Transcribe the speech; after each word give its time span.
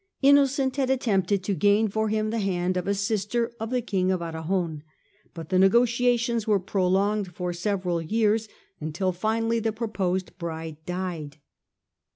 Innocent 0.23 0.77
had 0.77 0.89
attempted 0.89 1.43
to 1.43 1.53
gain 1.53 1.87
for 1.87 2.09
him 2.09 2.31
the 2.31 2.39
hand 2.39 2.75
of 2.75 2.87
a 2.87 2.95
sister 2.95 3.51
of 3.59 3.69
the 3.69 3.83
King 3.83 4.11
of 4.11 4.19
Arragon, 4.19 4.81
but 5.35 5.49
the 5.49 5.59
negotiations 5.59 6.47
were 6.47 6.59
prolonged 6.59 7.35
for 7.35 7.53
several 7.53 8.01
years, 8.01 8.49
until 8.79 9.11
finally 9.11 9.59
the 9.59 9.71
pro 9.71 9.89
posed 9.89 10.35
bride 10.39 10.77
died. 10.87 11.37